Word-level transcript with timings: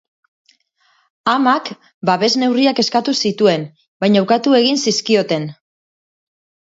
Amak 1.33 1.69
babes 2.11 2.31
neurriak 2.43 2.81
eskatu 2.85 3.15
zituen, 3.29 3.67
baina 4.05 4.25
ukatu 4.27 4.57
egin 4.61 4.85
zizkioten. 4.87 5.47